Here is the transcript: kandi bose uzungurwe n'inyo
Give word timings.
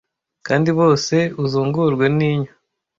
kandi 0.47 0.69
bose 0.79 1.15
uzungurwe 1.43 2.05
n'inyo 2.17 2.51